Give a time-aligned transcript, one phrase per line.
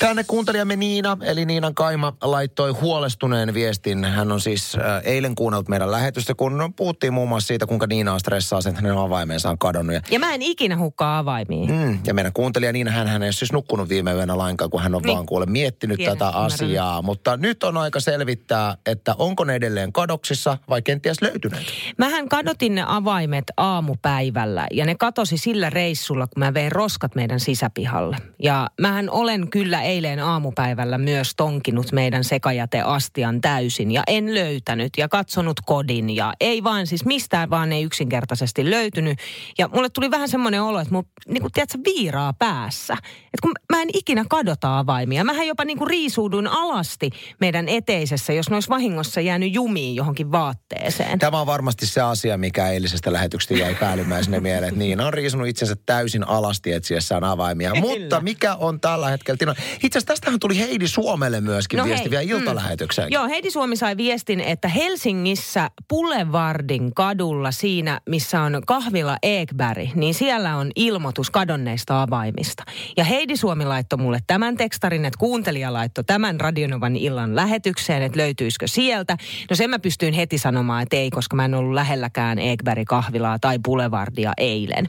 [0.00, 4.04] Tänne kuuntelijamme Niina, eli Niinan Kaima, laittoi huolestuneen viestin.
[4.04, 8.12] Hän on siis äh, eilen kuunnellut meidän lähetystä, kun puhuttiin muun muassa siitä, kuinka Niina
[8.12, 9.94] on stressaa sen, että hänen avaimensa on kadonnut.
[9.94, 11.66] Ja, Ja mä en ikinä hukkaa avaimia.
[11.72, 14.82] mm, ja meidän kuuntelija Niina, hän, hän ei ole siis nukkunut viime yönä lainkaan, kun
[14.82, 15.14] hän on Niin.
[15.14, 16.46] vaan kuule miettinyt Tiedän, tätä ymmärrän.
[16.46, 17.02] asiaa.
[17.02, 21.64] Mutta nyt on aika selvittää, että onko ne edelleen kadoksissa vai kenties löytyneet.
[21.98, 27.40] Mähän kadotin ne avaimet aamupäivällä ja ne katosi sillä reissulla, kun mä vein roskat meidän
[27.40, 28.16] sisäpihalle.
[28.42, 35.08] Ja mähän olen kyllä eilen aamupäivällä myös tonkinut meidän sekajäteastian täysin ja en löytänyt ja
[35.08, 39.18] katsonut kodin ja ei vaan siis mistään vaan ei yksinkertaisesti löytynyt.
[39.58, 42.94] Ja mulle tuli vähän semmoinen olo, että mun niin kuin, tiedätkö, viiraa päässä.
[42.94, 45.24] Että kun mä en ikinä kadota avaimia.
[45.24, 47.10] Mähän jopa niin kuin riisuudun alasti
[47.40, 51.18] meidän eteisessä, jos ne olisi vahingossa jäänyt jumiin johonkin vaatteeseen.
[51.18, 55.48] Tämä on varmasti se asia, mikä eilisestä lähetyksestä jäi päällimmäisenä mieleen, että Niina on riisunut
[55.48, 57.74] itsensä täysin alasti etsiessään avaimia.
[57.74, 59.62] Mutta mikä on tällä hetkellä tilanne?
[59.82, 62.30] Itse asiassa tästähän tuli Heidi Suomelle myöskin no viesti hei, vielä mm.
[62.30, 63.08] iltalähetykseen.
[63.10, 70.14] Joo, Heidi Suomi sai viestin, että Helsingissä Boulevardin kadulla siinä, missä on kahvila Ekberg, niin
[70.14, 72.62] siellä on ilmoitus kadonneista avaimista.
[72.96, 78.18] Ja Heidi Suomi laittoi mulle tämän tekstarin, että kuuntelija laittoi tämän Radionovan illan lähetykseen, että
[78.18, 79.16] löytyisikö sieltä.
[79.50, 83.38] No sen mä pystyin heti sanomaan, että ei, koska mä en ollut lähelläkään Ekberg kahvilaa
[83.38, 84.88] tai Boulevardia eilen.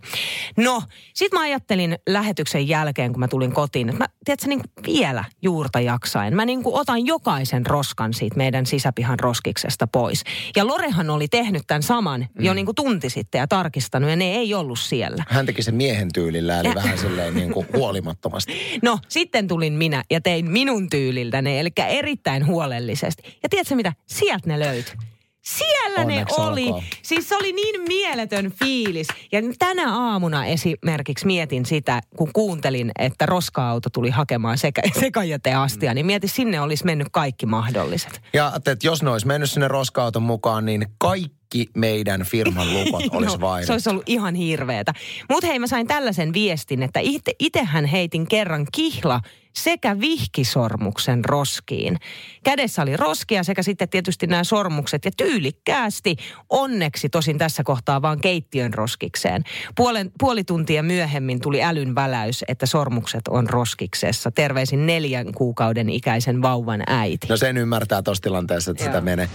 [0.57, 4.80] No, sit mä ajattelin lähetyksen jälkeen, kun mä tulin kotiin, että mä, tiedätkö, niin kuin
[4.85, 6.35] vielä juurta jaksain.
[6.35, 10.23] Mä niin kuin otan jokaisen roskan siitä meidän sisäpihan roskiksesta pois.
[10.55, 12.45] Ja Lorehan oli tehnyt tämän saman mm.
[12.45, 15.23] jo niin kuin tunti sitten ja tarkistanut, ja ne ei ollut siellä.
[15.29, 18.79] Hän teki sen miehen tyylillä, eli vähän silleen niin kuin huolimattomasti.
[18.83, 23.23] No, sitten tulin minä ja tein minun tyyliltä ne, eli erittäin huolellisesti.
[23.43, 23.93] Ja tiedätkö mitä?
[24.07, 25.10] Sieltä ne löytyi.
[25.41, 26.63] Siellä Onneksi ne oli.
[26.65, 26.83] olkoon.
[27.01, 29.07] Siis se oli niin mieletön fiilis.
[29.31, 36.05] Ja tänä aamuna esimerkiksi mietin sitä, kun kuuntelin, että roska-auto tuli hakemaan sekä, sekajäteastia, niin
[36.05, 38.21] mietin, sinne olisi mennyt kaikki mahdolliset.
[38.33, 43.35] Ja että jos ne olisi mennyt sinne roska-auton mukaan, niin kaikki meidän firman lukot olisi
[43.37, 43.65] No, vain.
[43.65, 44.93] se olisi ollut ihan hirveetä.
[45.29, 49.21] Mutta hei, mä sain tällaisen viestin, että ite, itehän heitin kerran kihla
[49.55, 51.97] sekä vihkisormuksen roskiin.
[52.43, 56.15] Kädessä oli roskia sekä sitten tietysti nämä sormukset ja tyylikkäästi,
[56.49, 59.43] onneksi tosin tässä kohtaa vaan keittiön roskikseen.
[59.75, 64.31] Puolen, puoli tuntia myöhemmin tuli älyn väläys, että sormukset on roskiksessa.
[64.31, 67.27] Terveisin neljän kuukauden ikäisen vauvan äiti.
[67.27, 69.05] No sen ymmärtää tuossa tilanteessa, että sitä Joo.
[69.05, 69.29] menee.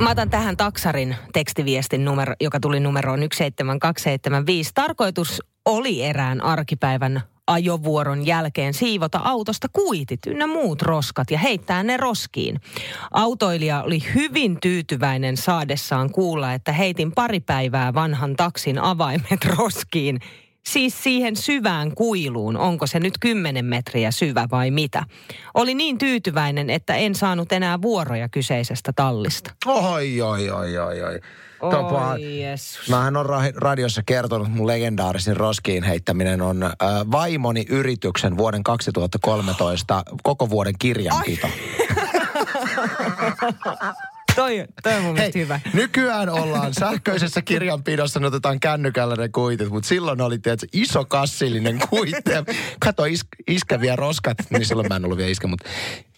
[0.00, 4.70] Mä otan tähän taksarin tekstiviestin, numero, joka tuli numeroon 17275.
[4.74, 11.96] Tarkoitus oli erään arkipäivän ajovuoron jälkeen siivota autosta kuitit ynnä muut roskat ja heittää ne
[11.96, 12.60] roskiin.
[13.10, 20.20] Autoilija oli hyvin tyytyväinen saadessaan kuulla, että heitin pari päivää vanhan taksin avaimet roskiin.
[20.66, 25.04] Siis siihen syvään kuiluun, onko se nyt 10 metriä syvä vai mitä.
[25.54, 29.50] Oli niin tyytyväinen, että en saanut enää vuoroja kyseisestä tallista.
[29.66, 31.20] Oi, oi, oi, oi, oi.
[32.18, 32.88] Jeesus.
[32.88, 36.70] Mähän on ra- radiossa kertonut, mun legendaarisin roskiin heittäminen on äh,
[37.12, 41.48] vaimoni yrityksen vuoden 2013 koko vuoden kirjanpito.
[44.38, 45.60] Toi, toi on mun mielestä hyvä.
[45.72, 51.78] nykyään ollaan sähköisessä kirjanpidossa, ne otetaan kännykällä ne kuitit, mutta silloin oli tietysti iso kassillinen
[51.90, 52.30] kuitti.
[52.80, 55.68] Kato is, iskäviä roskat, niin silloin mä en ollut vielä iskä, mutta...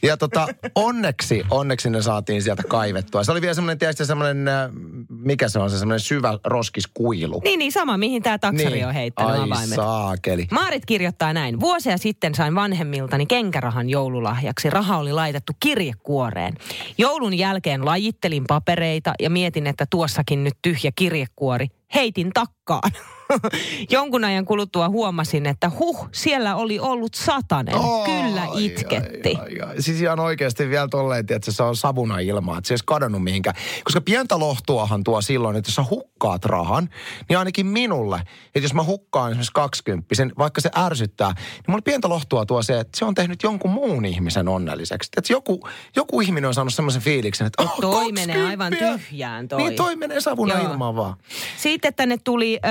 [0.03, 3.25] Ja tota, onneksi, onneksi ne saatiin sieltä kaivettua.
[3.25, 4.71] Se oli vielä semmoinen, tietysti semmoinen, äh,
[5.09, 7.41] mikä se on se semmoinen syvä roskiskuilu.
[7.45, 8.87] Niin, niin sama, mihin tämä taksari Niin.
[8.87, 9.77] on heittänyt Ai avaimet.
[9.77, 10.47] saakeli.
[10.51, 11.61] Maarit kirjoittaa näin.
[11.61, 14.71] Vuosia sitten sain vanhemmiltani kenkärahan joululahjaksi.
[14.71, 16.55] Raha oli laitettu kirjekuoreen.
[16.99, 21.67] Joulun jälkeen lajittelin papereita ja mietin, että tuossakin nyt tyhjä kirjekuori.
[21.95, 22.91] Heitin takkaan.
[23.91, 27.75] Jonkun ajan kuluttua huomasin, että huh, siellä oli ollut satanen.
[28.05, 29.39] Kyllä Ai, itketti.
[29.41, 29.83] Ai, ai, ai.
[29.83, 33.57] Siis ihan oikeasti vielä tolleen, että se on savuna ilmaa, että se ei kadonnut mihinkään.
[33.85, 36.89] Koska pientä lohtuahan tuo silloin, että jos sä hukkaat rahan,
[37.29, 42.09] niin ainakin minulle, että jos mä hukkaan esimerkiksi 20, vaikka se ärsyttää, niin mulle pientä
[42.09, 45.11] lohtua tuo se, että se on tehnyt jonkun muun ihmisen onnelliseksi.
[45.17, 48.51] Että joku, joku ihminen on saanut semmoisen fiiliksen, että oh, Toi menee 20.
[48.51, 49.59] aivan tyhjään toi.
[49.59, 50.71] Niin toi menee savuna Joo.
[50.73, 51.17] ilmaan vaan.
[51.57, 52.69] Sitten tänne tuli ö,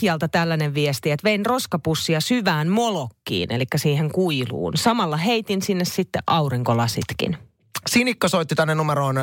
[0.00, 4.72] Katjalta tällainen viesti, että vein roskapussia syvään molokkiin, eli siihen kuiluun.
[4.76, 7.36] Samalla heitin sinne sitten aurinkolasitkin.
[7.86, 9.16] Sinikka soitti tänne numeroon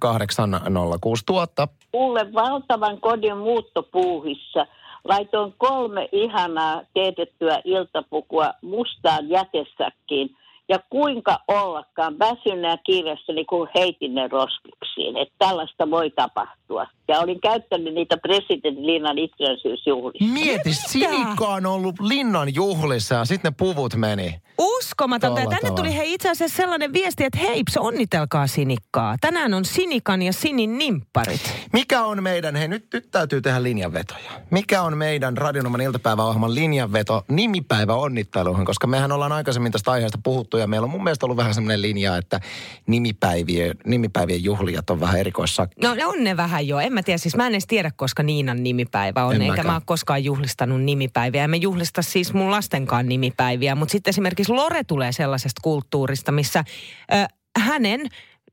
[0.00, 1.68] 0806 tuotta.
[1.92, 4.66] Ulle valtavan kodin muuttopuuhissa
[5.04, 10.36] laitoin kolme ihanaa teetettyä iltapukua mustaan jätesäkkiin
[10.68, 15.16] Ja kuinka ollakaan väsynä kirjassa, niin kun heitin ne roskiksiin.
[15.16, 16.86] Että tällaista voi tapahtua.
[17.08, 20.32] Ja olin käyttänyt niitä presidentin Linnan itsenäisyysjuhlissa.
[20.32, 24.40] Mieti, Sinikka on ollut linnan juhlissa ja sitten ne puvut meni.
[24.58, 25.40] Uskomatonta.
[25.40, 25.96] Ja tänne tuli tavalla.
[25.96, 29.16] hei itse asiassa sellainen viesti, että heips, onnitelkaa Sinikkaa.
[29.20, 31.54] Tänään on Sinikan ja Sinin nimpparit.
[31.72, 34.30] Mikä on meidän, hei nyt, nyt täytyy tehdä linjanvetoja.
[34.50, 38.66] Mikä on meidän Radionoman iltapäiväohjelman linjanveto nimipäivä onnitteluihin?
[38.66, 41.82] Koska mehän ollaan aikaisemmin tästä aiheesta puhuttu ja meillä on mun mielestä ollut vähän semmoinen
[41.82, 42.40] linja, että
[42.86, 45.80] nimipäivien, nimipäivien juhlijat on vähän erikoissakki.
[45.82, 46.78] No ne on ne vähän jo.
[46.78, 49.34] En mä tiedä, siis mä en edes tiedä, koska Niinan nimipäivä on.
[49.34, 49.66] En Eikä mäkään.
[49.66, 51.44] mä ole koskaan juhlistanut nimipäiviä.
[51.44, 53.74] En mä juhlista siis mun lastenkaan nimipäiviä.
[53.74, 56.64] Mutta sitten esimerkiksi Lore tulee sellaisesta kulttuurista, missä
[57.12, 57.26] ö,
[57.58, 58.00] hänen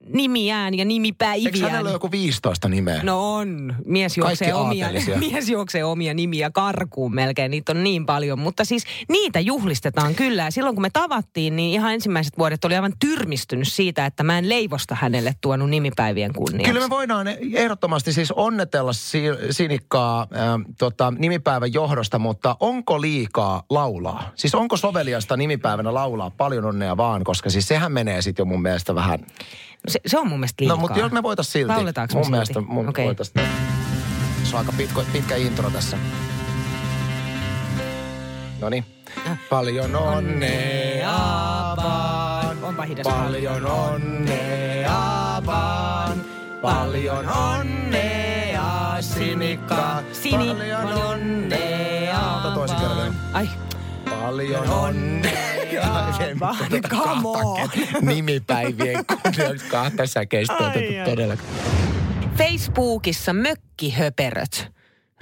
[0.06, 1.71] nimiään ja Eikö nimipäiviään...
[1.71, 3.03] hänellä ole joku 15 nimeä?
[3.03, 3.75] No on.
[3.86, 4.89] Mies juoksee, omia,
[5.31, 7.51] mies juoksee omia nimiä karkuun melkein.
[7.51, 8.39] Niitä on niin paljon.
[8.39, 10.44] Mutta siis niitä juhlistetaan kyllä.
[10.44, 14.38] Ja silloin kun me tavattiin, niin ihan ensimmäiset vuodet oli aivan tyrmistynyt siitä, että mä
[14.38, 16.74] en leivosta hänelle tuonut nimipäivien kunniaksi.
[16.74, 19.21] Kyllä me voidaan ehdottomasti siis onnetella si-
[19.51, 20.27] Sinikkaa äh,
[20.77, 24.31] tota, nimipäivän johdosta, mutta onko liikaa laulaa?
[24.36, 28.62] Siis onko soveliasta nimipäivänä laulaa paljon onnea vaan, koska siis sehän menee sitten jo mun
[28.62, 29.19] mielestä vähän...
[29.87, 30.75] Se, se on mun mielestä liikaa.
[30.77, 31.67] No mutta jos me voitais silti.
[31.73, 32.31] Lauletaanko me mun silti?
[32.31, 33.05] mielestä mun Okei.
[33.05, 33.33] voitais...
[34.43, 35.97] Se on aika pitkä, pitkä intro tässä.
[38.61, 38.85] No niin.
[39.49, 41.11] Paljon onnea
[41.77, 42.63] vaan.
[42.63, 43.07] Onpa hidas.
[43.13, 46.21] Paljon onnea vaan.
[46.61, 50.03] Paljon onnea, Sinikka.
[50.13, 52.35] Sini, Paljon onnea.
[52.37, 53.13] Ota toisen kerran vielä.
[53.33, 53.49] Ai,
[54.21, 55.50] Paljon onnea.
[56.39, 56.57] Vaan.
[56.69, 57.69] Tätä Come on.
[58.01, 60.57] Nimipäivien kunniaksi kahta säkeistä
[61.05, 61.49] todellakaan.
[62.37, 64.71] Facebookissa mökkihöperöt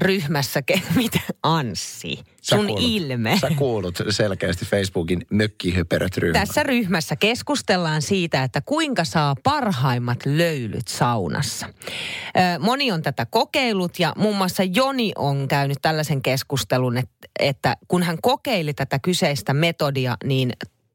[0.01, 3.37] ryhmässä, ke- mitä Anssi, Sä sun kuulut- ilme.
[3.41, 6.47] Sä kuulut selkeästi Facebookin mökkihöperöt ryhmään.
[6.47, 11.65] Tässä ryhmässä keskustellaan siitä, että kuinka saa parhaimmat löylyt saunassa.
[11.67, 17.77] Ö, Moni on tätä kokeillut ja muun muassa Joni on käynyt tällaisen keskustelun, että, että
[17.87, 20.53] kun hän kokeili tätä kyseistä metodia, niin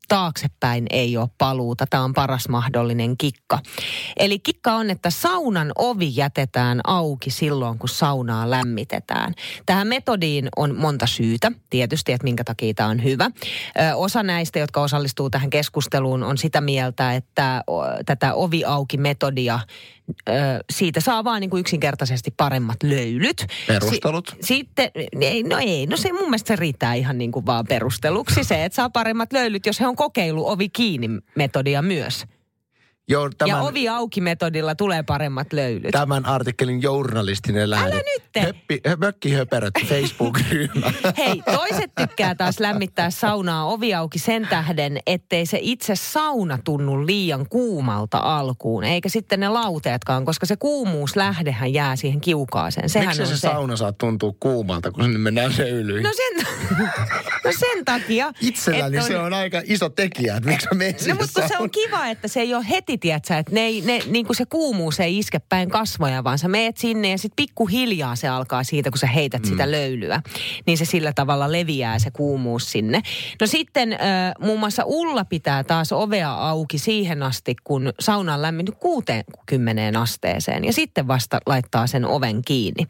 [0.09, 1.87] taaksepäin ei ole paluuta.
[1.91, 3.59] Tämä on paras mahdollinen kikka.
[4.17, 9.35] Eli kikka on, että saunan ovi jätetään auki silloin, kun saunaa lämmitetään.
[9.67, 13.25] Tähän metodiin on monta syytä, tietysti, että minkä takia tämä on hyvä.
[13.25, 18.97] Ö, osa näistä, jotka osallistuu tähän keskusteluun, on sitä mieltä, että o, tätä ovi auki
[18.97, 19.61] metodia
[20.29, 20.33] ö,
[20.73, 23.47] siitä saa vaan niin kuin yksinkertaisesti paremmat löylyt.
[23.67, 24.29] Perustelut?
[24.29, 24.91] Si- sitten,
[25.21, 28.65] ei, no ei, no se mun mielestä se riittää ihan niin kuin vaan perusteluksi se,
[28.65, 32.25] että saa paremmat löylyt, jos he on kokeillut ovi kiinni metodia myös.
[33.09, 33.57] Joo, Tämän...
[33.57, 35.91] Ja ovi auki metodilla tulee paremmat löylyt.
[35.91, 38.03] tämän artikkelin journalistinen lähde.
[38.15, 38.41] nytte.
[38.41, 40.93] Höppi, hö, mökkihöperöt Facebook-ryhmä.
[41.19, 47.07] Hei, toiset tykkää taas lämmittää saunaa ovi auki sen tähden, ettei se itse sauna tunnu
[47.07, 52.89] liian kuumalta alkuun, eikä sitten ne lauteetkaan, koska se kuumuuslähdehän jää siihen kiukaaseen.
[52.89, 53.41] Sehän Miksi on se, se.
[53.41, 56.03] sauna saa tuntua kuumalta, kun sinne mennään löylyihin?
[56.03, 56.47] No sen,
[57.45, 58.33] no sen takia.
[58.41, 61.71] Itselläni että se on aika iso tekijä, että miksi mä menen No mutta se on
[61.71, 65.01] kiva, että se ei ole heti, tiedätkö, että ne, ei, ne, niin kuin se kuumuus
[65.01, 68.99] ei iske päin kasvoja, vaan sä meet sinne ja sitten pikkuhiljaa se alkaa siitä, kun
[68.99, 69.49] sä heität mm.
[69.49, 70.23] sitä löylyä.
[70.67, 73.03] Niin se sillä tavalla leviää se kuumuus sinne.
[73.41, 73.99] No sitten äh,
[74.41, 80.65] muun muassa Ulla pitää taas ovea auki siihen asti, kun sauna on lämmennyt 60 asteeseen
[80.65, 82.87] ja sitten vasta laittaa sen oven kiinni.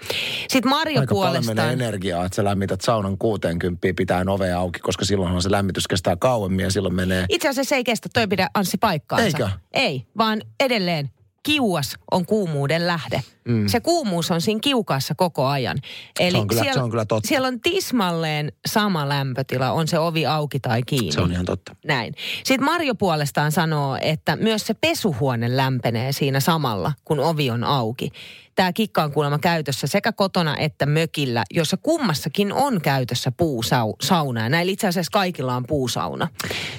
[0.49, 1.73] Sitten Marjo Aika puolestaan...
[1.73, 6.65] energiaa, että sä lämmität saunan 60 pitää ovea auki, koska silloinhan se lämmitys kestää kauemmin
[6.65, 7.27] ja silloin menee...
[7.29, 9.39] Itse asiassa se ei kestä, toi pidä Anssi paikkaansa.
[9.39, 9.49] Eikö?
[9.73, 11.11] Ei, vaan edelleen
[11.43, 13.23] kiuas on kuumuuden lähde.
[13.45, 13.67] Mm.
[13.67, 15.79] Se kuumuus on siinä kiukaassa koko ajan.
[16.21, 17.29] Eli on kyllä- siellä, se on kyllä totta.
[17.29, 21.13] Siellä on tismalleen sama lämpötila, on se ovi auki tai kiinni.
[21.13, 21.77] Se on ihan totta.
[21.85, 22.15] Näin.
[22.45, 28.11] Sitten Marjo puolestaan sanoo, että myös se pesuhuone lämpenee siinä samalla, kun ovi on auki.
[28.55, 34.43] Tämä kikka on kuulemma käytössä sekä kotona että mökillä, jossa kummassakin on käytössä puusauna.
[34.43, 36.29] Ja näillä itse asiassa kaikilla on puusauna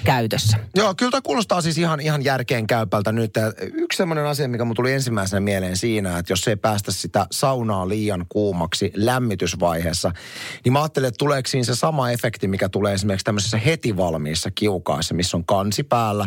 [0.04, 0.58] käytössä.
[0.74, 3.30] Joo, kyllä tämä kuulostaa siis ihan, ihan järkeen käypältä nyt.
[3.60, 7.88] Yksi sellainen asia, mikä mun tuli ensimmäisenä mieleen siinä, että jos ei päästä sitä saunaa
[7.88, 10.12] liian kuumaksi lämmitysvaiheessa,
[10.64, 14.50] niin mä ajattelen, että tuleeko siinä se sama efekti, mikä tulee esimerkiksi tämmöisessä heti valmiissa
[14.50, 16.26] kiukaassa, missä on kansi päällä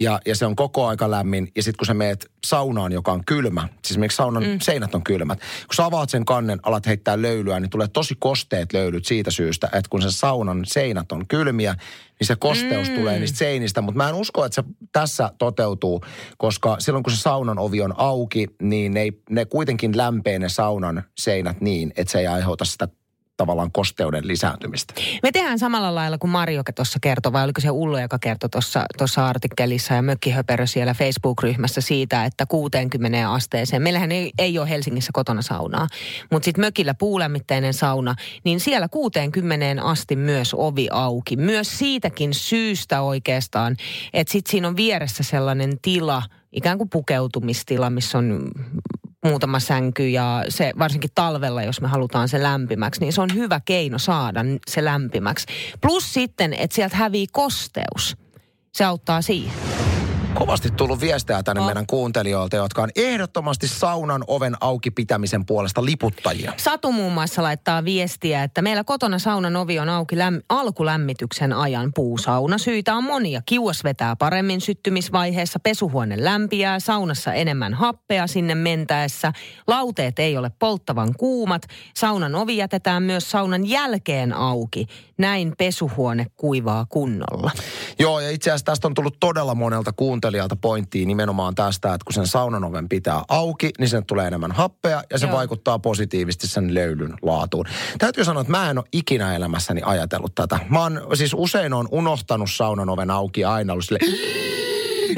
[0.00, 1.48] ja, ja se on koko aika lämmin.
[1.56, 4.58] Ja sitten kun sä meet saunaan, joka on kylmä, siis esimerkiksi saunan mm.
[4.62, 5.38] seinät on kylmät.
[5.38, 9.66] Kun sä avaat sen kannen, alat heittää löylyä, niin tulee tosi kosteet löylyt siitä syystä,
[9.66, 11.74] että kun se saunan seinät on kylmiä,
[12.20, 12.94] niin se kosteus mm.
[12.94, 13.80] tulee niistä seinistä.
[13.80, 16.04] Mutta mä en usko, että se tässä toteutuu,
[16.36, 20.48] koska silloin kun se saunan ovi on auki, niin ne, ei, ne kuitenkin lämpee ne
[20.48, 22.88] saunan seinät niin, että se ei aiheuta sitä
[23.38, 24.94] tavallaan kosteuden lisääntymistä.
[25.22, 28.50] Me tehdään samalla lailla kuin Marjoke tuossa kertoi, vai oliko se Ullo, joka kertoi
[28.98, 33.82] tuossa artikkelissa ja Mökkihöperö siellä Facebook-ryhmässä siitä, että 60 asteeseen.
[33.82, 35.86] Meillähän ei, ei ole Helsingissä kotona saunaa,
[36.30, 38.14] mutta sitten mökillä puulämmitteinen sauna,
[38.44, 41.36] niin siellä 60 asti myös ovi auki.
[41.36, 43.76] Myös siitäkin syystä oikeastaan,
[44.12, 48.50] että sitten siinä on vieressä sellainen tila, ikään kuin pukeutumistila, missä on
[49.24, 53.60] muutama sänky ja se varsinkin talvella, jos me halutaan se lämpimäksi, niin se on hyvä
[53.64, 55.46] keino saada se lämpimäksi.
[55.80, 58.16] Plus sitten, että sieltä hävii kosteus.
[58.72, 59.52] Se auttaa siihen
[60.34, 61.66] kovasti tullut viestejä tänne oh.
[61.66, 66.52] meidän kuuntelijoilta, jotka on ehdottomasti saunan oven auki pitämisen puolesta liputtajia.
[66.56, 71.92] Satu muun muassa laittaa viestiä, että meillä kotona saunan ovi on auki lämm- alkulämmityksen ajan
[71.94, 72.58] puusauna.
[72.58, 73.42] Syitä on monia.
[73.46, 79.32] Kiuas vetää paremmin syttymisvaiheessa, pesuhuone lämpiää, saunassa enemmän happea sinne mentäessä.
[79.66, 81.62] Lauteet ei ole polttavan kuumat.
[81.96, 84.86] Saunan ovi jätetään myös saunan jälkeen auki.
[85.18, 87.50] Näin pesuhuone kuivaa kunnolla.
[87.98, 92.12] Joo, ja itse asiassa tästä on tullut todella monelta kuuntelijalta pointtiin nimenomaan tästä, että kun
[92.12, 95.36] sen saunan oven pitää auki, niin sen tulee enemmän happea ja se Joo.
[95.36, 97.66] vaikuttaa positiivisesti sen löylyn laatuun.
[97.98, 100.58] Täytyy sanoa, että mä en ole ikinä elämässäni ajatellut tätä.
[100.68, 103.98] Mä oon, siis usein on unohtanut saunan oven auki ja aina ollut sille,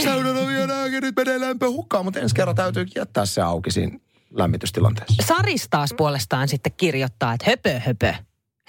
[0.05, 3.71] saunan ovi on auki, nyt menee lämpö hukkaan, mutta ensi kerran täytyy jättää se auki
[3.71, 3.99] siinä
[4.31, 5.27] lämmitystilanteessa.
[5.27, 8.15] Saris taas puolestaan sitten kirjoittaa, että höpö höpö.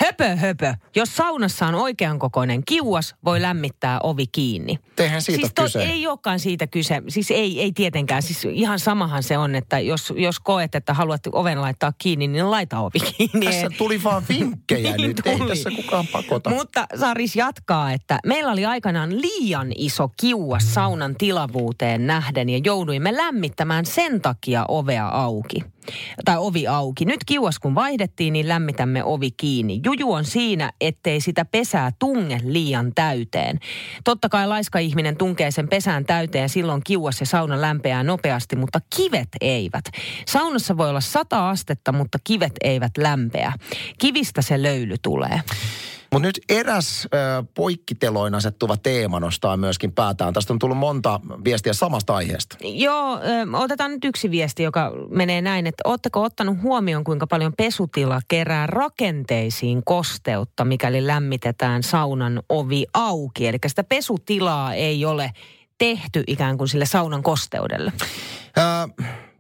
[0.02, 0.74] Höpö, höpö.
[0.96, 4.80] Jos saunassa on oikean kokoinen kiuas, voi lämmittää ovi kiinni.
[4.96, 5.84] Tehän siitä siis kyse.
[5.84, 7.02] ei olekaan siitä kyse.
[7.08, 8.22] Siis ei, ei tietenkään.
[8.22, 12.52] Siis ihan samahan se on, että jos, jos koet, että haluat oven laittaa kiinni, niin
[12.52, 13.46] laita ovi kiinni.
[13.46, 15.22] Tässä tuli vaan vinkkejä niin nyt.
[15.24, 15.34] Tuli.
[15.34, 16.50] Ei tässä kukaan pakota.
[16.50, 23.18] Mutta Saris jatkaa, että meillä oli aikanaan liian iso kiuas saunan tilavuuteen nähden ja jouduimme
[23.18, 25.64] lämmittämään sen takia ovea auki
[26.26, 27.06] tai ovi auki.
[27.06, 29.80] Nyt kiuas kun vaihdettiin, niin lämmitämme ovi kiinni.
[29.86, 33.60] Juju on siinä, ettei sitä pesää tunge liian täyteen.
[34.04, 38.80] Totta kai laiska ihminen tunkee sen pesään täyteen silloin kiuas ja sauna lämpeää nopeasti, mutta
[38.96, 39.86] kivet eivät.
[40.28, 43.54] Saunassa voi olla sata astetta, mutta kivet eivät lämpeä.
[43.98, 45.42] Kivistä se löyly tulee.
[46.14, 50.34] Mutta nyt eräs ö, poikkiteloin asettuva teema nostaa myöskin päätään.
[50.34, 52.58] Tästä on tullut monta viestiä samasta aiheesta.
[52.64, 57.54] Joo, ö, otetaan nyt yksi viesti, joka menee näin, että ootteko ottanut huomioon, kuinka paljon
[57.58, 63.48] pesutila kerää rakenteisiin kosteutta, mikäli lämmitetään saunan ovi auki.
[63.48, 65.32] Eli sitä pesutilaa ei ole
[65.78, 67.94] tehty ikään kuin sille saunan kosteudelle.
[68.58, 68.62] Ö,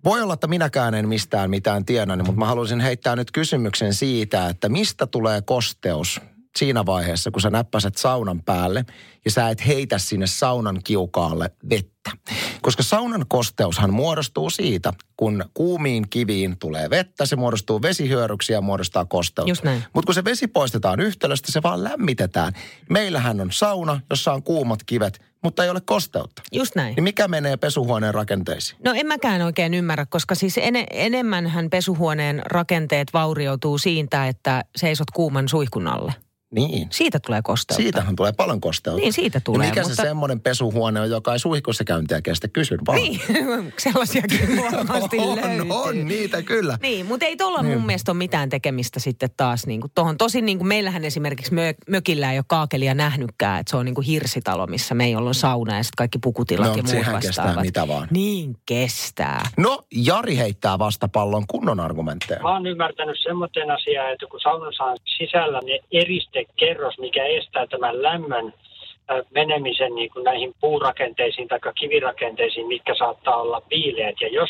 [0.06, 4.50] voi olla, että minäkään en mistään mitään tiedä, mutta mä haluaisin heittää nyt kysymyksen siitä,
[4.50, 6.22] että mistä tulee kosteus
[6.58, 8.86] siinä vaiheessa, kun sä näppäset saunan päälle
[9.25, 12.12] ja sä et heitä sinne saunan kiukaalle vettä.
[12.62, 19.05] Koska saunan kosteushan muodostuu siitä, kun kuumiin kiviin tulee vettä, se muodostuu vesihyöryksiä ja muodostaa
[19.05, 19.70] kosteutta.
[19.93, 22.53] Mutta kun se vesi poistetaan yhtälöstä, se vaan lämmitetään.
[22.89, 26.41] Meillähän on sauna, jossa on kuumat kivet, mutta ei ole kosteutta.
[26.51, 26.96] Just näin.
[26.96, 28.79] Niin mikä menee pesuhuoneen rakenteisiin?
[28.86, 35.12] No en mäkään oikein ymmärrä, koska siis en, enemmänhän pesuhuoneen rakenteet vaurioituu siitä, että seisot
[35.12, 36.13] kuuman suihkun alle.
[36.51, 36.88] Niin.
[36.91, 37.84] Siitä tulee kosteutta.
[37.84, 39.01] Siitähän tulee paljon kosteutta.
[39.01, 39.67] Niin, siitä tulee.
[39.67, 39.96] Ja mikä mutta...
[39.96, 42.48] se semmoinen pesuhuone on, joka ei suihkussa käyntiä kestä?
[42.48, 42.98] Kysyn vaan.
[42.98, 43.22] Niin,
[43.77, 44.39] sellaisiakin
[44.72, 45.70] varmasti on, löytyy.
[45.70, 46.77] On, niitä kyllä.
[46.81, 47.77] Niin, mutta ei tuolla niin.
[47.77, 50.17] mun mielestä ole mitään tekemistä sitten taas niin kuin tohon.
[50.17, 53.96] Tosin niin kuin meillähän esimerkiksi mö, mökillä ei ole kaakelia nähnytkään, että se on niin
[53.96, 57.22] kuin hirsitalo, missä me ei ole sauna ja sitten kaikki pukutilat no, ja muut vastaavat.
[57.22, 58.08] kestää mitä vaan.
[58.12, 59.50] Niin kestää.
[59.58, 62.41] No, Jari heittää vastapallon kunnon argumentteja.
[62.41, 67.67] Mä oon ymmärtänyt semmoinen asia, että kun saunassa on sisällä ne eriste kerros, mikä estää
[67.67, 68.53] tämän lämmön
[69.31, 74.21] menemisen niin kuin näihin puurakenteisiin tai kivirakenteisiin, mitkä saattaa olla viileät.
[74.21, 74.50] Ja jos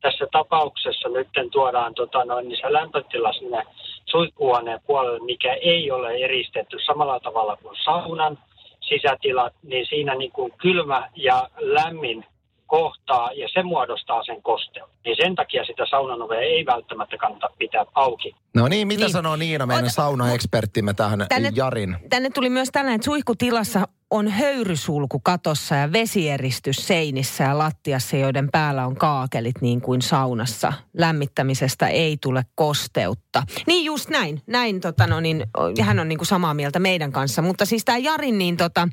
[0.00, 3.62] tässä tapauksessa nyt tuodaan tota, noin, niin se lämpötila sinne
[4.06, 8.38] suihkuhuoneen puolelle, mikä ei ole eristetty samalla tavalla kuin saunan
[8.80, 12.24] sisätilat, niin siinä niin kuin kylmä ja lämmin
[12.66, 14.94] kohtaa ja se muodostaa sen kosteuden.
[15.04, 18.34] Niin sen takia sitä saunanovea ei välttämättä kannata pitää auki.
[18.54, 19.12] No niin, mitä niin.
[19.12, 21.96] sanoo Niina, meidän saunaeksperttimme tähän tänne, Jarin?
[22.10, 28.48] Tänne tuli myös tällainen, että suihkutilassa on höyrysulku katossa ja vesieristys seinissä ja lattiassa, joiden
[28.52, 30.72] päällä on kaakelit niin kuin saunassa.
[30.98, 33.42] Lämmittämisestä ei tule kosteutta.
[33.66, 34.42] Niin just näin.
[34.46, 35.44] Näin tota no niin,
[35.80, 37.42] hän on niin kuin samaa mieltä meidän kanssa.
[37.42, 38.88] Mutta siis tämä Jarin niin tota,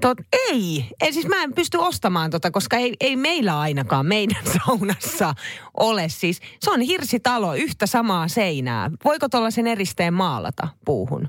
[0.00, 0.84] tot, ei.
[1.00, 1.12] ei.
[1.12, 5.34] Siis mä en pysty ostamaan tota, koska ei, ei meillä ainakaan meidän saunassa
[5.80, 6.08] ole.
[6.08, 8.90] Siis se on hirsitalo, yhtä samaa seinää.
[9.04, 11.28] Voiko tuollaisen eristeen maalata puuhun?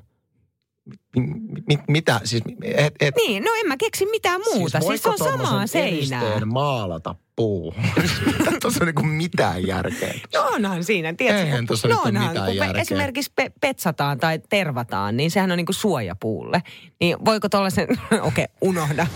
[1.18, 4.80] mi- mi- mitä, siis, et, et, Niin, no en mä keksi mitään muuta.
[4.80, 6.22] Siis, siis on samaa seinää.
[6.22, 7.74] eristeen maalata puu?
[8.62, 10.14] Tuossa on niinku mitään järkeä.
[10.34, 11.44] No onhan siinä, tiedätkö?
[11.46, 12.82] Eihän kun- tuossa ole onhan, mitään kun järkeä.
[12.82, 16.64] esimerkiksi pe- petsataan tai tervataan, niin sehän on niinku suojapuulle.
[17.00, 19.08] Niin voiko tuollaisen, okei, okay, unohda.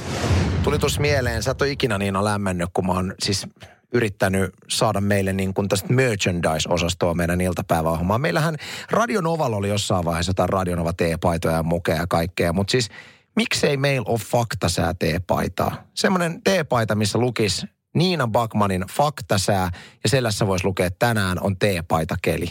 [0.64, 3.48] Tuli tuossa mieleen, sä et ole ikinä niin lämmennyt, kun mä oon siis
[3.94, 8.22] yrittänyt saada meille niin kuin tästä merchandise-osastoa meidän iltapäiväohjelmaan.
[8.22, 8.56] Meillähän
[8.92, 12.90] Radionovalla oli jossain vaiheessa jotain Radionova teepaitoja ja mukeja ja kaikkea, mutta siis
[13.36, 15.84] miksei meillä ole faktasää teepaitaa?
[15.94, 19.72] Semmoinen teepaita, missä lukisi Niina Bakmanin faktasää
[20.04, 22.48] ja selässä voisi lukea, että tänään on teepaita keli.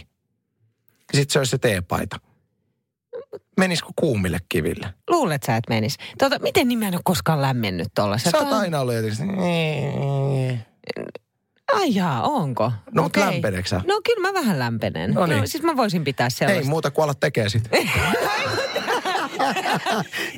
[1.14, 2.16] Sitten se olisi se teepaita.
[3.56, 4.94] Menisikö kuumille kiville?
[5.10, 5.96] Luulet sä, että menis.
[6.18, 8.32] Tota, miten niin en ole koskaan lämmennyt tuollaisen?
[8.32, 9.26] Sä oot aina ollut jotenkin,
[11.72, 12.72] Ai jaa, onko?
[12.92, 13.22] No, mut Okei.
[13.32, 13.80] lämpeneekö sä?
[13.86, 15.14] No kyllä mä vähän lämpenen.
[15.14, 15.48] No niin.
[15.48, 16.70] siis mä voisin pitää Ei sellaista.
[16.70, 17.68] muuta kuin ala tekee sit.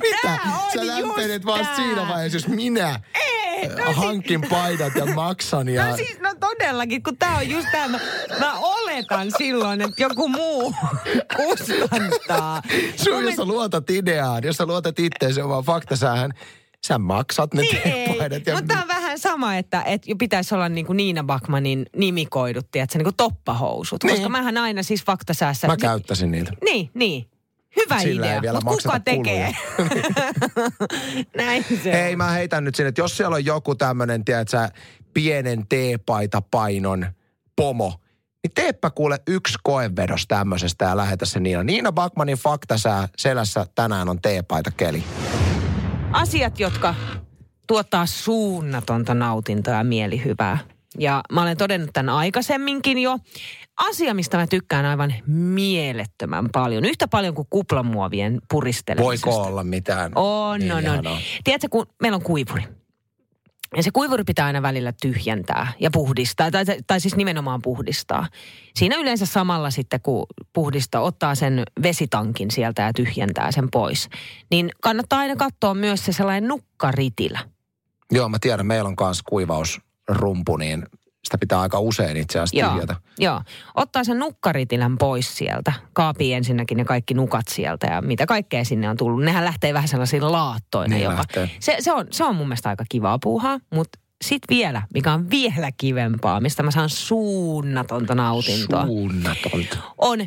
[0.01, 0.39] Mitä?
[0.73, 1.75] Sä lämpenet tää.
[1.75, 5.85] siinä vaiheessa, jos minä Ei, no äh, hankin paidat ja maksan ja...
[5.89, 7.99] No siis, no todellakin, kun tää on just tää, mä,
[8.39, 10.73] mä oletan silloin, että joku muu
[11.37, 12.61] kustantaa.
[12.95, 16.31] Sun, jos sä luotat ideaan, jos sä luotat itteesi omaan faktasäähän,
[16.87, 18.45] sä maksat ne Niin ei, teepaidat.
[18.45, 18.53] Ja...
[18.55, 22.71] mutta tää on vähän sama, että, että jo pitäisi olla niin kuin Niina Bakmanin nimikoidut,
[22.71, 24.03] tiedätkö, niin kuin toppahousut.
[24.03, 24.15] Niin.
[24.15, 25.67] Koska mähän aina siis faktasäässä...
[25.67, 26.51] Mä käyttäisin niitä.
[26.63, 27.29] Niin, niin.
[27.75, 29.55] Hyvä Sillä ei idea, vielä mutta kuka tekee?
[31.37, 32.17] Näin se Ei, on.
[32.17, 34.69] mä heitän nyt sinne, että jos siellä on joku tämmönen, tiedät sä,
[35.13, 37.05] pienen teepaitapainon
[37.55, 37.93] pomo,
[38.43, 41.63] niin teepä kuule yksi koevedos tämmöisestä ja lähetä se Niina.
[41.63, 45.03] Niina Bakmanin faktasää selässä tänään on teepaita keli.
[46.11, 46.95] Asiat, jotka
[47.69, 50.57] tuottaa suunnatonta nautintoa ja mielihyvää.
[50.97, 53.17] Ja mä olen todennut tämän aikaisemminkin jo.
[53.77, 56.85] Asia, mistä mä tykkään aivan mielettömän paljon.
[56.85, 59.27] Yhtä paljon kuin kuplamuovien puristelemisesta.
[59.27, 60.11] Voiko olla mitään?
[60.15, 61.17] On, niin on, on.
[61.43, 62.63] Tiedätkö, kun meillä on kuivuri.
[63.77, 68.27] Ja se kuivuri pitää aina välillä tyhjentää ja puhdistaa, tai, tai siis nimenomaan puhdistaa.
[68.75, 74.09] Siinä yleensä samalla sitten, kun puhdistaa, ottaa sen vesitankin sieltä ja tyhjentää sen pois.
[74.51, 77.39] Niin kannattaa aina katsoa myös se sellainen nukkaritilä.
[78.11, 80.85] Joo, mä tiedän, meillä on kanssa kuivausrumpu, niin
[81.23, 82.95] sitä pitää aika usein itse asiassa Joo, tyhjätä.
[83.19, 83.41] joo.
[83.75, 85.73] Ottaa sen nukkaritilän pois sieltä.
[85.93, 89.23] Kaapi ensinnäkin ne kaikki nukat sieltä ja mitä kaikkea sinne on tullut.
[89.23, 91.15] Nehän lähtee vähän sellaisilla laattoina Niin jopa.
[91.17, 91.49] lähtee.
[91.59, 95.29] Se, se, on, se on mun mielestä aika kivaa puuhaa, mutta sitten vielä, mikä on
[95.29, 99.77] vielä kivempaa, mistä mä saan suunnatonta nautintoa, Suunnatonta.
[99.97, 100.19] on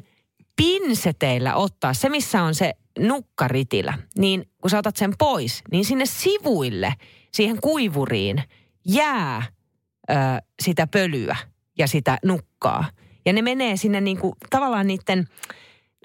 [0.56, 3.98] pinseteillä ottaa se, missä on se nukkaritilä.
[4.18, 6.94] Niin kun sä otat sen pois, niin sinne sivuille,
[7.34, 8.42] siihen kuivuriin,
[8.86, 9.42] jää
[10.10, 10.14] ö,
[10.62, 11.36] sitä pölyä
[11.78, 12.84] ja sitä nukkaa.
[13.26, 15.26] Ja ne menee sinne niinku, tavallaan niiden,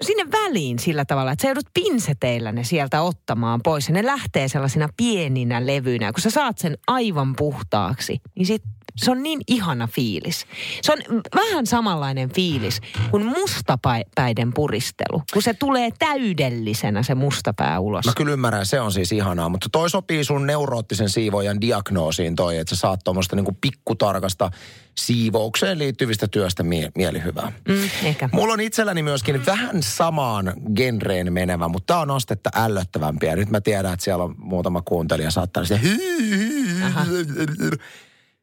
[0.02, 3.88] sinne väliin sillä tavalla, että sä joudut pinseteillä ne sieltä ottamaan pois.
[3.88, 6.12] Ja ne lähtee sellaisina pieninä levyinä.
[6.12, 8.62] Kun sä saat sen aivan puhtaaksi, niin sit
[8.98, 10.46] se on niin ihana fiilis.
[10.82, 10.98] Se on
[11.34, 12.80] vähän samanlainen fiilis
[13.10, 15.22] kuin mustapäiden puristelu.
[15.32, 18.06] Kun se tulee täydellisenä se mustapää ulos.
[18.06, 22.56] Mä kyllä ymmärrän, se on siis ihanaa, mutta toi sopii sun neuroottisen siivoajan diagnoosiin toi,
[22.56, 24.50] että sä saat tuommoista niinku pikkutarkasta
[24.98, 27.52] siivoukseen liittyvistä työstä mie- mielihyvää.
[27.68, 28.28] Mm, ehkä.
[28.32, 33.26] Mulla on itselläni myöskin vähän samaan genreen menevä, mutta tää on astetta ällöttävämpi.
[33.26, 35.80] Ja nyt mä tiedän, että siellä on muutama kuuntelija saattaa sitä.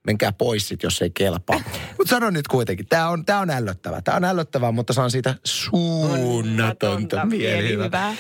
[0.06, 1.60] Menkää pois sit, jos ei kelpaa.
[1.98, 4.02] Mutta sanon nyt kuitenkin, tää on, tää on ällöttävä.
[4.02, 8.16] Tää on ällöttävää, mutta saan siitä suunnatonta mielihyvää.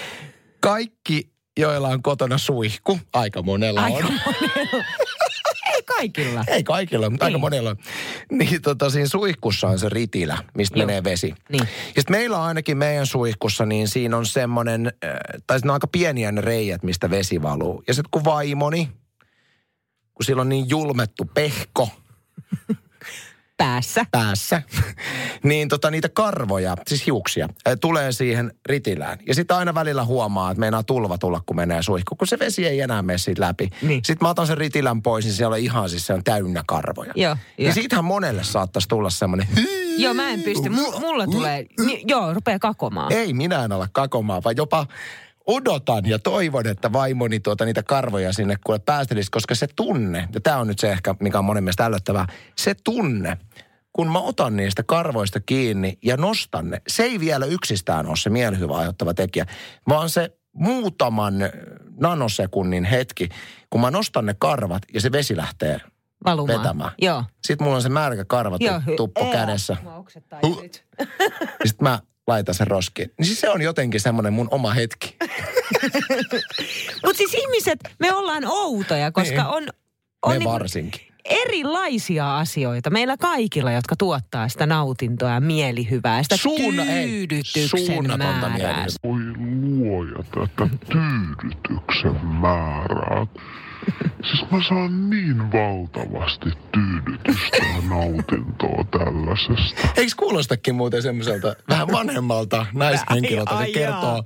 [0.59, 4.03] Kaikki, joilla on kotona suihku, aika monella Aika on.
[4.25, 4.85] monella.
[5.75, 6.43] Ei kaikilla.
[6.47, 7.41] Ei kaikilla, mutta aika Niin.
[7.41, 7.77] monella on.
[8.31, 10.85] Niin tota, siinä suihkussa on se ritilä, mistä Joo.
[10.87, 11.33] menee vesi.
[11.51, 11.59] Niin.
[11.95, 15.11] Ja sitten meillä on ainakin meidän suihkussa, niin siinä on semmoinen, äh,
[15.47, 17.83] tai siinä on aika pieniä ne reijät, mistä vesi valuu.
[17.87, 18.89] Ja sitten kun vaimoni,
[20.15, 21.89] kun sillä on niin julmettu pehko
[23.57, 24.05] Päässä.
[24.11, 24.61] päässä,
[25.43, 27.47] niin tota niitä karvoja, siis hiuksia,
[27.81, 29.19] tulee siihen ritilään.
[29.27, 32.67] Ja sitten aina välillä huomaa, että meinaa tulva tulla, kun menee suihku, kun se vesi
[32.67, 33.69] ei enää mene siitä läpi.
[33.81, 34.01] Niin.
[34.05, 37.13] Sitten mä otan sen ritilän pois, niin siellä on ihan siis se on täynnä karvoja.
[37.15, 39.47] Joo, Ja siitähän monelle saattaisi tulla semmoinen...
[39.97, 40.69] Joo, mä en pysty.
[40.69, 43.11] M- mulla tulee, ni, joo, rupeaa kakomaan.
[43.13, 44.87] Ei minä en ala kakomaan, vaan jopa
[45.47, 50.41] odotan ja toivon, että vaimoni tuota niitä karvoja sinne kuule päästelisi, koska se tunne, ja
[50.41, 52.27] tämä on nyt se ehkä, mikä on monen mielestä ällöttävää,
[52.57, 53.37] se tunne,
[53.93, 58.29] kun mä otan niistä karvoista kiinni ja nostan ne, se ei vielä yksistään ole se
[58.29, 59.45] mielihyvä aiheuttava tekijä,
[59.89, 61.33] vaan se muutaman
[61.99, 63.29] nanosekunnin hetki,
[63.69, 65.79] kun mä nostan ne karvat ja se vesi lähtee
[66.25, 66.59] Valumaan.
[66.59, 66.91] vetämään.
[67.01, 67.23] Joo.
[67.43, 68.81] Sitten mulla on se märkä karva Joo.
[68.97, 69.31] tuppo Ea.
[69.31, 69.77] kädessä.
[70.43, 70.63] Huh.
[71.39, 73.11] Ja sitten mä laitan sen roskiin.
[73.17, 75.14] Niin siis se on jotenkin semmoinen mun oma hetki.
[77.05, 79.45] Mutta siis ihmiset, me ollaan outoja, koska Niin.
[79.53, 79.63] on,
[80.23, 81.01] on Me niinku varsinkin.
[81.25, 88.25] erilaisia asioita meillä kaikilla, jotka tuottaa sitä nautintoa ja mielihyvää, sitä Suunna- ei, tyydytyksen suunnatonta
[88.49, 88.49] määrää.
[88.49, 88.85] mielihyvää.
[89.03, 93.27] Voi luoja tätä tyydytyksen määrää.
[94.29, 99.87] Siis mä saan niin valtavasti tyydytystä ja nautintoa tällaisesta.
[99.97, 104.23] Eikö kuulostakin muuten semmoiselta vähän vanhemmalta naishenkilöltä, Ai, se kertoo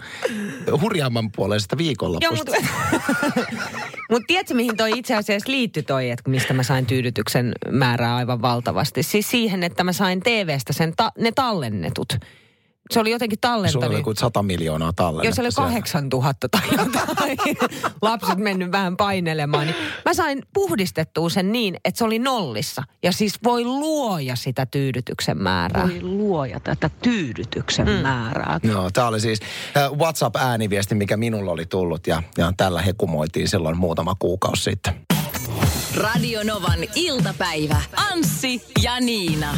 [0.82, 2.52] hurjaamman puoleisesta Joo, viikonlopusta?
[2.52, 2.68] mutta
[4.12, 8.42] mut tiedätkö, mihin toi itse asiassa liittyi toi, että mistä mä sain tyydytyksen määrää aivan
[8.42, 9.04] valtavasti?
[9.04, 12.14] Siis siihen, että mä sain TVstä sen ta- ne tallennetut.
[12.92, 13.90] Se oli jotenkin Sulla tallentanut.
[13.90, 15.28] oli kuin 100 miljoonaa tallennetta.
[15.28, 15.72] Jos se oli siellä.
[15.72, 17.38] 8000 tai jotain,
[18.02, 19.76] lapset mennyt vähän painelemaan, niin
[20.06, 22.84] mä sain puhdistettua sen niin, että se oli nollissa.
[23.04, 25.88] Ja siis voi luoja sitä tyydytyksen määrää.
[25.88, 27.94] Voi luoja tätä tyydytyksen mm.
[27.94, 28.60] määrää.
[28.64, 29.40] Joo, tämä oli siis
[29.78, 34.94] äh, WhatsApp-ääniviesti, mikä minulla oli tullut ja, ja tällä hekumoitiin silloin muutama kuukausi sitten.
[35.96, 37.82] Radio Novan iltapäivä.
[38.12, 39.58] Anssi ja Niina.